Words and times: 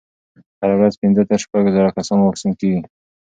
هره 0.59 0.75
ورځ 0.79 0.93
پنځه 1.01 1.21
تر 1.29 1.37
شپږ 1.43 1.63
زره 1.75 1.89
کسانو 1.97 2.21
واکسین 2.25 2.51
کېږي. 2.59 2.81